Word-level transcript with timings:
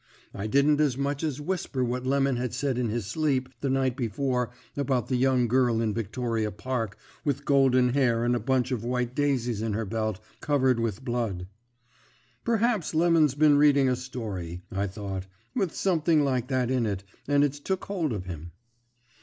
I 0.33 0.47
didn't 0.47 0.81
as 0.81 0.97
much 0.97 1.21
as 1.23 1.39
whisper 1.39 1.83
what 1.83 2.07
Lemon 2.07 2.35
had 2.37 2.55
said 2.55 2.79
in 2.79 2.89
his 2.89 3.05
sleep 3.05 3.49
the 3.59 3.69
night 3.69 3.95
before 3.95 4.49
about 4.75 5.09
the 5.09 5.15
young 5.15 5.47
girl 5.47 5.79
in 5.79 5.93
Victoria 5.93 6.49
Park 6.49 6.97
with 7.23 7.45
golden 7.45 7.89
hair 7.89 8.23
and 8.23 8.35
a 8.35 8.39
bunch 8.39 8.71
of 8.71 8.83
white 8.83 9.13
daisies 9.13 9.61
in 9.61 9.73
her 9.73 9.85
belt, 9.85 10.19
covered 10.39 10.79
with 10.79 11.05
blood. 11.05 11.45
"'Perhaps 12.43 12.95
Lemon's 12.95 13.35
been 13.35 13.59
reading 13.59 13.87
a 13.87 13.95
story,' 13.95 14.63
I 14.71 14.87
thought, 14.87 15.27
'with 15.53 15.75
something 15.75 16.23
like 16.25 16.47
that 16.47 16.71
in 16.71 16.87
it, 16.87 17.03
and 17.27 17.43
it's 17.43 17.59
took 17.59 17.85
hold 17.85 18.11
of 18.11 18.25
him.' 18.25 18.53